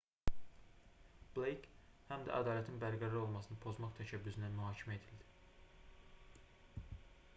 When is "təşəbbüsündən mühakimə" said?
4.01-4.97